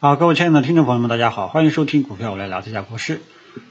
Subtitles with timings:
[0.00, 3.20] 好，各位亲爱的听众朋友们，大家好，欢迎收听股票，我来聊一下股市。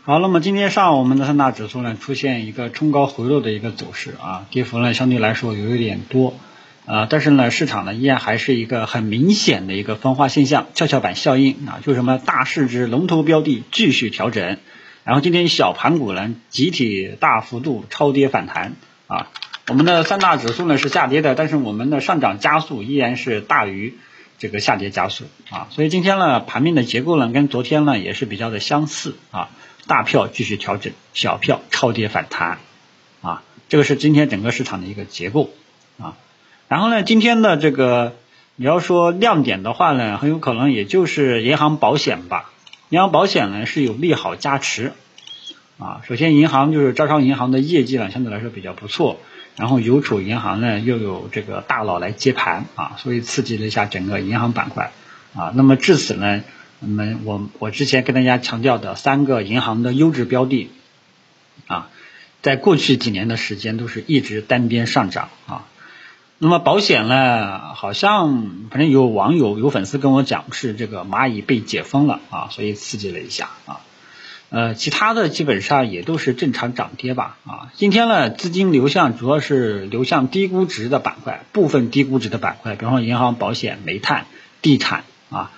[0.03, 6.33] 好，那么今天上午我们的三大指数呢出现一个冲高回落的一个走势啊，跌幅呢相对来说有一点多
[6.85, 14.57] 啊，但是呢市场呢依然还是一个很明显的一个分化现象，跷跷板效应啊，就是什么大市值龙头标的继续调整，
[15.05, 18.73] 然后今天小盘股呢集体大幅度超跌反弹
[19.07, 19.29] 啊，
[19.69, 23.97] 我们的三大指数呢是下跌的，但是我们的上涨加速依然是大于。
[24.39, 29.49] 这个下跌加速啊，所以今天呢盘面的结构呢跟昨天呢也是比较的相似啊，
[29.87, 32.59] 大票继续调整，小票超跌反弹
[33.21, 35.49] 啊，这个是今天整个市场的一个结构
[35.99, 36.15] 啊。
[36.67, 38.15] 然后呢，今天的这个
[38.55, 42.51] 你要说亮点的话呢，很有可能也就是银行保险吧，
[42.89, 44.93] 银行保险呢是有利好加持
[45.79, 46.01] 啊。
[46.07, 49.19] 首先银行就是招商银行的业绩呢相对来说比较不错。
[49.57, 54.91] 然后邮储银行呢又有这个大佬来接盘啊，所以刺激了一下整个银行板块
[55.35, 55.51] 啊。
[55.55, 56.43] 那么至此呢，
[56.79, 60.69] 我们我我之前跟大家强调的三个银行的优质标的
[61.65, 61.89] 啊，
[62.43, 65.65] 在过去几年的时间都是一直单边上涨啊。
[66.37, 73.81] 那么保险呢，好像反正有网友有粉丝跟我讲是这个蚂蚁被解封了啊，所以刺激了一下啊。
[74.49, 84.25] 呃，其他的基本上也都是正常涨跌吧，啊，今天呢资金流向主要是流向低估值的板块，部分低估值的板块，比方说银行、保险、煤炭、
[84.61, 85.51] 地产啊，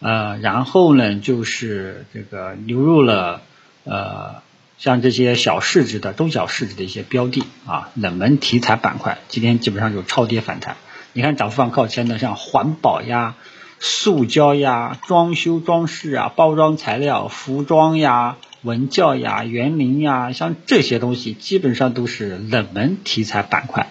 [0.00, 3.42] 呃，然后呢就是这个流入了
[3.84, 4.36] 呃
[4.78, 10.76] 像这些小市值的、中小市值的一些标的啊，冷门题材板块，今天基本上就超跌反弹，
[11.12, 13.34] 你看涨幅榜靠前的像环保呀。
[13.80, 23.90] 塑胶呀，装修装饰啊，包装材料、服装呀，文教呀，园林呀，像这些东西基本上都是冷门题材板块，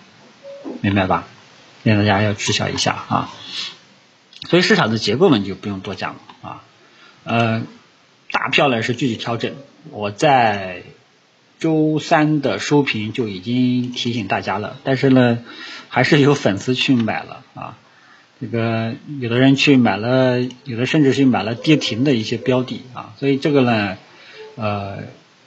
[0.82, 1.28] 明白吧？
[1.82, 3.30] 让大家要知晓一下啊。
[4.48, 6.64] 所以市场的结构呢就不用多讲了啊。
[7.24, 7.64] 呃，
[8.32, 9.56] 大票呢是继续调整，
[9.90, 10.84] 我在
[11.58, 15.40] 周三的收评就已经提醒大家了，但是呢，
[15.90, 17.78] 还是有粉丝去买了啊。
[18.42, 23.98] 这个有的人去买了，有的甚至是买了跌停的一些标的啊，所以这个呢，
[24.56, 25.00] 呃，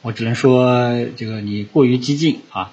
[0.03, 2.73] 我只能说这个你过于激进啊，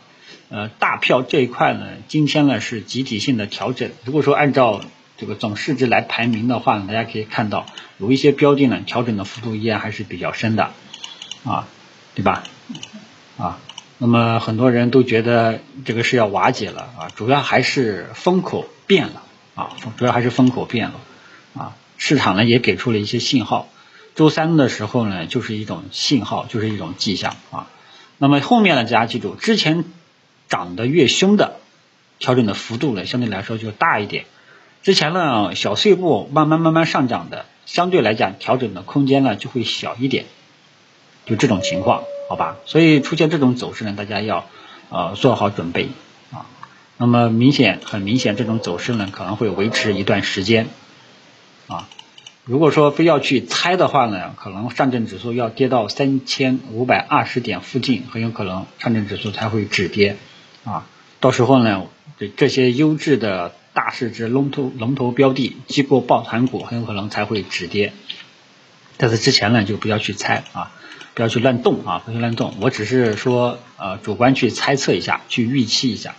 [0.50, 3.92] 呃，大票这一块呢，今天呢是集体性的调整。
[4.04, 4.82] 如果说按照
[5.18, 7.66] 这个总市值来排名的话呢，大家可以看到
[7.98, 10.72] 有一些标的呢调整的幅度依然还是比较深的
[11.46, 11.66] 啊，
[12.14, 12.44] 对吧？
[13.38, 13.60] 啊，
[14.00, 19.24] 那么很多人都觉得这个是要瓦解了啊，主要还是风口变了。
[19.60, 21.02] 啊，主要还是风口变了，
[21.54, 23.68] 啊，市场呢也给出了一些信号，
[24.16, 27.68] 周三的时候呢就是一种信号，就是一种迹象啊。
[28.18, 29.84] 那么后面呢，大家记住，之前
[30.48, 31.58] 涨得越凶的，
[32.20, 34.24] 调整的幅度呢相对来说就大一点。
[34.82, 40.24] 之前呢小碎步慢慢慢慢上涨的，相对来讲调整的空间呢就会小一点，
[41.26, 42.56] 就这种情况，好吧？
[42.66, 44.46] 所以出现这种走势呢，大家要
[44.90, 45.90] 呃做好准备。
[47.02, 50.68] 那么明显，很明显，这种走势呢可能会维持一段时间
[51.68, 51.88] 啊。
[52.44, 60.18] 如果说非要去猜的话呢，可能上证指数要跌到三千五百二十点附近，很有可能上证指数才会止跌
[60.66, 60.86] 啊。
[61.22, 61.86] 到时候呢，
[62.20, 67.94] 这这些优质的大市值龙头龙头标的、机构抱团股很有可能才会止跌。
[68.98, 70.74] 在此之前呢，就不要去猜啊，
[71.14, 72.56] 不要去乱动啊，不要乱动。
[72.60, 76.16] 我只是说呃，主观去猜测一下，去预期一下。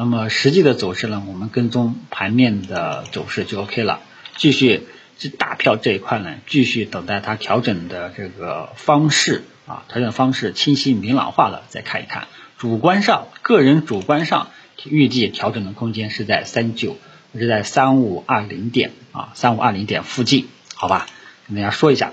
[0.00, 4.00] 那么实际的走势呢，我们跟踪盘面的走势就 OK 了。
[4.34, 4.86] 继续
[5.18, 12.28] 这大票这一块呢，继续等待它调整的这个方式啊，调整方式清晰明朗化了再看一看。
[12.56, 14.48] 主观上，个人主观上
[14.86, 16.96] 预计调整的空间是在三九，
[17.34, 21.08] 是在三五二零点啊，三五二零点附近，好吧？
[21.46, 22.10] 跟大家说一下，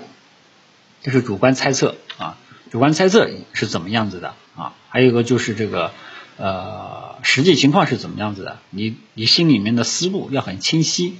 [1.02, 2.36] 这是主观猜测啊，
[2.70, 4.74] 主观猜测是怎么样子的啊？
[4.90, 5.90] 还有一个就是这个。
[6.38, 8.58] 呃，实际情况是怎么样子的？
[8.70, 11.16] 你你心里面的思路要很清晰，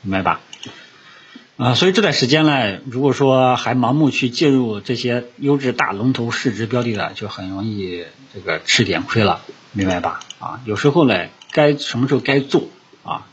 [0.00, 0.40] 明白吧？
[1.56, 10.20] 啊，所以这段时间呢，如果说还盲目去介入这些优质大龙头市值标的的，就很容易这个吃点亏了，明白吧？
[10.40, 12.64] 啊，有时候呢，该什么时候该做
[13.04, 13.26] 啊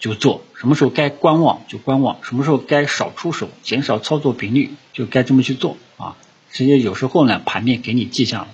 [0.00, 6.16] 就做，什么时候该观望就观望，什么时候该少出手，减少操作频率，就该这么去做啊。
[6.52, 8.48] 直接有时候呢，盘面给你迹象了。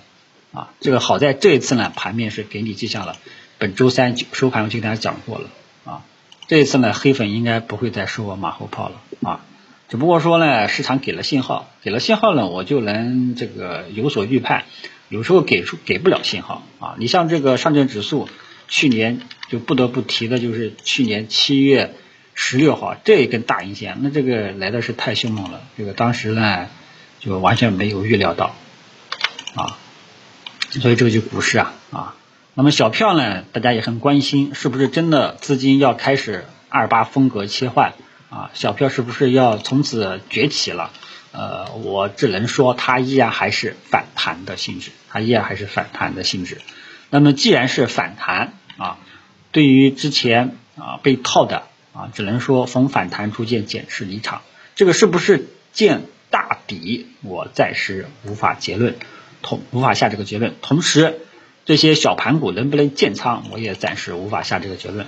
[0.53, 3.17] 啊，这个好在这一次呢，盘面是给你记下了。
[3.57, 5.49] 本周三收盘我就跟大家讲过了
[5.85, 6.03] 啊，
[6.47, 9.45] 这一次呢，黑粉应该不会再收我马后炮了啊。
[9.87, 14.65] 只不过说呢，市场给了信号，给了信号呢，我就能这个有所预判。
[15.09, 18.29] 有时候给出给不了信号啊，你像这个上证指数，
[18.69, 19.19] 去年
[19.49, 21.93] 就不得不提的就是去年七月
[22.33, 26.69] 十六号这一根大阴线，那这个来的是太凶猛了，这个当时呢
[27.19, 28.55] 就完全没有预料到，
[30.71, 32.15] 所以这个就股市啊啊，
[32.53, 37.93] 那么小票呢，大家也很关心，是不是真的资金要开始二八风格切换
[38.29, 38.51] 啊？
[38.53, 40.91] 小票是不是要从此崛起了？
[41.33, 46.61] 呃，我只能说它依然还是反弹的性质，它依然还是反弹的性质。
[47.09, 48.97] 那么既然是反弹啊，
[49.51, 51.63] 对于之前啊被套的
[51.93, 54.41] 啊，只能说逢反弹出现减持离场。
[54.75, 57.07] 这个是不是见大底？
[57.21, 58.95] 我暂时无法结论，
[59.41, 60.55] 同无法下这个结论。
[60.61, 61.19] 同时，
[61.65, 65.07] 这些小盘股能不能建仓，我也暂时无法下这个结论。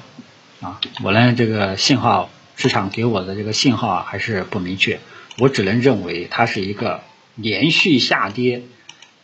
[0.61, 4.99] 啊，我呢这个信号市场给我的这个信号啊还是不明确。
[5.39, 7.01] 我只能认为它是一个
[7.35, 8.61] 连续下跌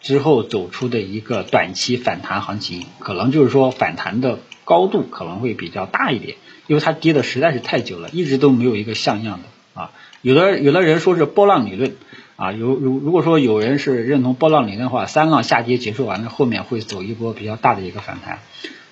[0.01, 6.35] 之后走出的一个短期反弹行情，可能就是说反弹的高度可能会比较大一点，
[6.67, 9.91] 因为它跌的实在是太久了，一直都没有一个像样的啊。
[10.21, 11.95] 有的有的人说是波浪理论
[12.39, 18.39] 啊，有如如果说有人是认同波浪理论的话，三浪下跌结束完了后面会走一波比较大的一个反弹，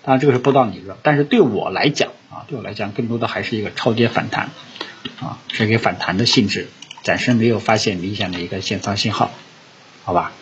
[0.03, 4.49] 当然这个是波浪理论，但是对我来讲啊，对我来讲更多的还是一个超跌反弹
[5.21, 6.67] 啊，是一个反弹的性质。
[7.03, 9.31] 暂时没有发现明显的一个建仓信号，
[10.03, 10.33] 好吧？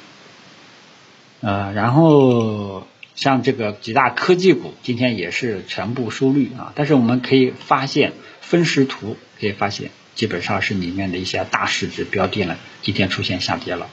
[1.41, 13.87] 呃，然后像这个几大科技股今天也是全部收绿啊，但是我们可以发现分时图可以发现，基本上是里面的一些大市值标的呢，今天出现下跌了。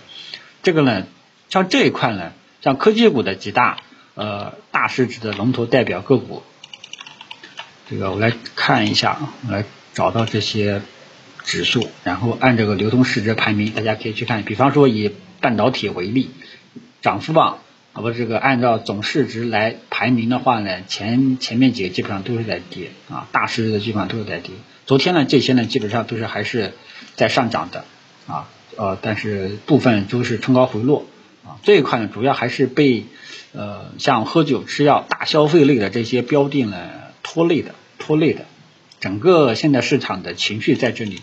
[0.62, 1.06] 这个呢，
[1.50, 2.32] 像这一块呢，
[2.62, 3.76] 像科技股的几大
[4.14, 6.42] 呃大市值的龙头代表个股，
[7.90, 10.80] 这个我来看一下，我来找到这些。
[11.44, 14.44] 指数，然后按这个流通市值排名，大家可以去看。
[14.44, 15.10] 比方说以
[15.40, 16.30] 半导体为例，
[17.00, 17.58] 涨幅榜
[17.94, 24.54] 啊不这个按照总市值来排名的话呢，前前面几个基本上都是在跌啊，大市值的基本上都是在跌。
[24.92, 26.74] 昨天呢这些呢基本上都是还是
[27.16, 27.86] 在上涨的
[28.26, 28.46] 啊
[28.76, 31.06] 呃，但是部分都是冲高回落
[31.46, 31.56] 啊。
[31.62, 33.06] 这一块呢主要还是被
[33.52, 36.90] 呃像喝酒吃药大消费类的这些标的呢
[37.22, 38.44] 拖累的拖累的。
[39.00, 41.22] 整个现在市场的情绪在这里，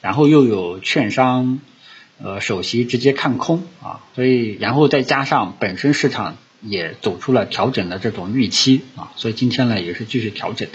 [0.00, 1.58] 然后又有券商
[2.22, 10.68] 呃首席直接看空啊，所以然后再加上本身市场也走出了调整的这种预期啊，所以今天呢也是继续调整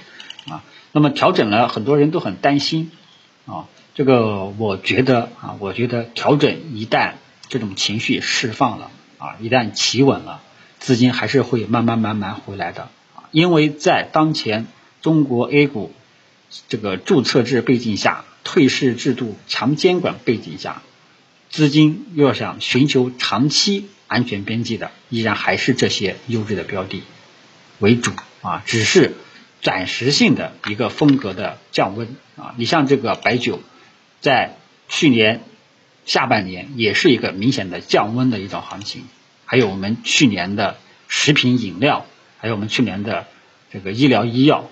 [0.49, 0.61] 啊。
[0.93, 2.91] 那么调整了，很多人都很担心
[3.45, 3.67] 啊。
[3.93, 7.15] 这个我觉得啊，我觉得调整一旦
[7.49, 10.41] 这种情绪释放了啊，一旦企稳了，
[10.79, 12.83] 资金还是会慢慢慢慢回来的
[13.17, 14.67] 啊，因为在当前
[15.01, 15.91] 中国 A 股。
[16.67, 20.83] 这个注册制背景下，退市制度强监管背景下，
[21.49, 27.01] 资金要想寻求长期安全边际的，依然还是这些优质的标的
[27.79, 28.11] 为主
[28.43, 29.15] 啊，只是
[29.63, 32.53] 暂时性的一个风格的降温啊。
[32.57, 33.61] 你像这个白酒，
[34.21, 34.57] 在
[34.87, 35.41] 去年
[36.05, 39.03] 下半年也是一个明显的降温的一种行情，
[39.45, 40.77] 还有我们去年的
[41.07, 42.05] 食品饮料，
[42.37, 43.25] 还有我们去年的
[43.71, 44.69] 这个医疗医药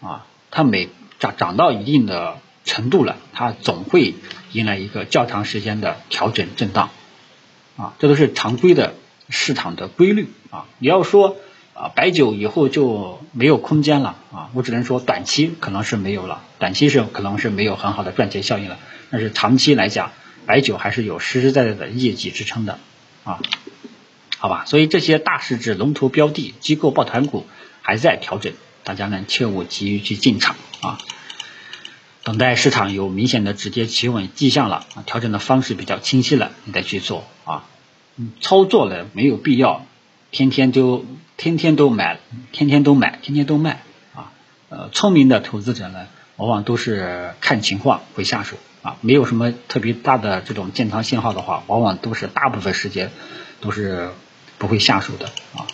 [0.00, 4.14] 啊，它每涨涨到一定的程度了，它总会
[4.52, 6.90] 迎来一个较长时间的调整震荡，
[7.76, 8.94] 啊，这都是常规的
[9.30, 10.66] 市场的规律啊。
[10.78, 11.36] 你要说
[11.74, 18.78] 啊，白酒以后就没有空间了啊，我只能说短期可能是没有了，短期是可能是没有很好的赚钱效应了，
[19.10, 20.12] 但是长期来讲，
[20.46, 22.78] 白酒还是有实实在在的业绩支撑的
[23.24, 23.40] 啊，
[24.38, 24.64] 好吧。
[24.66, 27.44] 所以这些大市值龙头标的、机构抱团股
[27.82, 28.52] 还在调整，
[28.84, 30.98] 大家呢切勿急于去进场啊。
[32.22, 37.64] 等待市场有明显的止跌企稳迹象了，调整的方式比较清晰了，你再去做啊。
[38.40, 39.84] 操作呢没有必要
[40.34, 42.18] 天天都天天都买，
[42.50, 43.82] 天天都买，天天都卖
[44.16, 44.32] 啊。
[44.68, 48.96] 呃，聪明的投资者呢，往往都是看情况会下手啊。
[49.00, 53.12] 没有什么特别大的这种建仓信号的话，往往都是大部分时间
[53.60, 54.10] 都是
[54.58, 55.68] 不会下手的啊。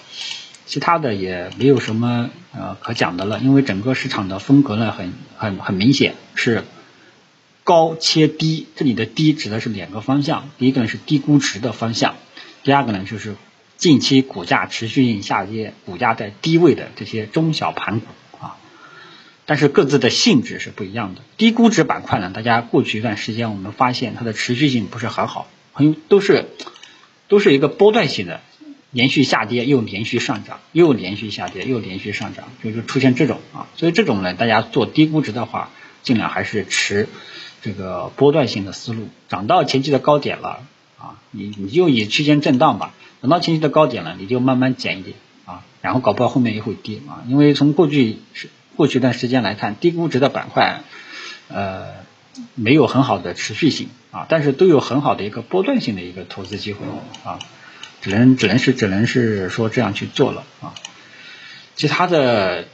[0.66, 6.64] 其他的也没有什么呃可讲的了，因为整个市场的风格呢很很很明显是
[7.64, 12.16] 高切低，这里的低指的是两个方向，第一个呢是低估值的方向，
[12.62, 13.36] 第二个呢就是
[13.80, 18.06] 近期股价持续性下跌，股价在低位的这些中小盘股
[18.38, 18.58] 啊，
[19.46, 21.22] 但是各自的性质是不一样的。
[21.36, 26.44] 低估值板块呢，大家过去一段时间我们发现它的持续性不是很好，很都是
[27.26, 28.40] 都是一个波段性的。
[28.92, 35.70] 连续下跌又连续上涨，又连续下跌又连续上涨，就是出现这种啊，所以这种呢，大家做低估值的话，
[36.02, 37.08] 尽量还是持
[37.62, 40.66] 这个波段性的思路，涨到前期的高点了
[40.98, 50.80] 啊，你你就以区间震荡吧，等到前期的高点了，你就慢慢减一点啊，然后搞不好后面也会跌啊，因为从过去是过去一段时间来看，低估值的板块
[51.48, 51.88] 呃
[52.54, 56.86] 没有很好的持续性啊，但是都有很好的一个波段性的一个投资机会
[57.24, 57.38] 啊，
[58.00, 60.74] 只能只能是只能是说这样去做了啊，
[61.76, 62.66] 其他的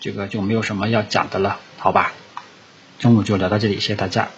[0.00, 2.12] 这个就没有什么要讲的了，好吧？
[2.98, 4.30] 中午就聊到这里，谢谢大家。